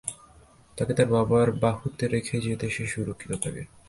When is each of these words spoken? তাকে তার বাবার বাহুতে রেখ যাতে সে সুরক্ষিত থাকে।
তাকে 0.77 0.91
তার 0.97 1.07
বাবার 1.07 1.47
বাহুতে 1.63 2.03
রেখ 2.07 2.27
যাতে 2.45 2.67
সে 2.69 2.83
সুরক্ষিত 2.87 3.31
থাকে। 3.43 3.61